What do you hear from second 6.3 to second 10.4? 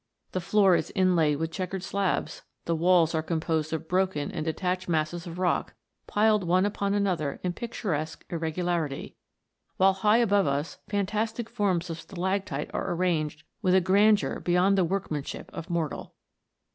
one upon another in pictu resque irregularity; while high